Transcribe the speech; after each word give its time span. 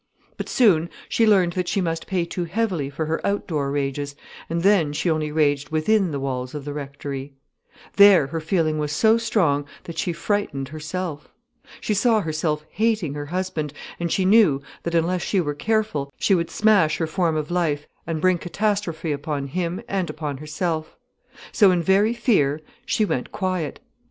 But 0.35 0.49
soon 0.49 0.89
she 1.07 1.27
learned 1.27 1.53
that 1.53 1.67
she 1.67 1.79
must 1.79 2.07
pay 2.07 2.25
too 2.25 2.45
heavily 2.45 2.89
for 2.89 3.05
her 3.05 3.23
outdoor 3.23 3.69
rages, 3.69 4.15
and 4.49 4.63
then 4.63 4.93
she 4.93 5.11
only 5.11 5.31
raged 5.31 5.69
within 5.69 6.09
the 6.09 6.19
walls 6.19 6.55
of 6.55 6.65
the 6.65 6.73
rectory. 6.73 7.33
There 7.97 8.25
her 8.25 8.39
feeling 8.39 8.79
was 8.79 8.91
so 8.91 9.19
strong, 9.19 9.67
that 9.83 9.99
she 9.99 10.11
frightened 10.11 10.69
herself. 10.69 11.27
She 11.79 11.93
saw 11.93 12.19
herself 12.21 12.65
hating 12.71 13.13
her 13.13 13.27
husband, 13.27 13.73
and 13.99 14.11
she 14.11 14.25
knew 14.25 14.63
that, 14.81 14.95
unless 14.95 15.21
she 15.21 15.39
were 15.39 15.53
careful, 15.53 16.11
she 16.17 16.33
would 16.33 16.49
smash 16.49 16.97
her 16.97 17.05
form 17.05 17.35
of 17.35 17.51
life 17.51 17.85
and 18.07 18.19
bring 18.19 18.39
catastrophe 18.39 19.11
upon 19.11 19.45
him 19.49 19.83
and 19.87 20.09
upon 20.09 20.37
herself. 20.37 20.95
So 21.51 21.69
in 21.69 21.83
very 21.83 22.15
fear, 22.15 22.59
she 22.87 23.05
went 23.05 23.31
quiet. 23.31 23.79